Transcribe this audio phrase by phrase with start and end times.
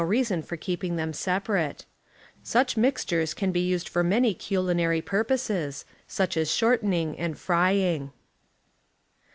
[0.01, 1.85] reason for keeping them separate.
[2.41, 6.49] Such mix drippings, r c tures can be used for many culinary purposes, such as
[6.51, 8.11] shortening and frying.